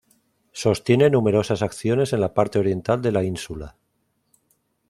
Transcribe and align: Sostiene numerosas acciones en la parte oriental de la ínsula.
Sostiene 0.51 1.11
numerosas 1.11 1.61
acciones 1.61 2.11
en 2.11 2.21
la 2.21 2.33
parte 2.33 2.57
oriental 2.57 3.03
de 3.03 3.11
la 3.11 3.23
ínsula. 3.23 3.75